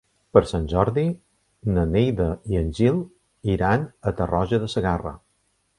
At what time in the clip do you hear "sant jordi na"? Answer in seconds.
0.51-1.83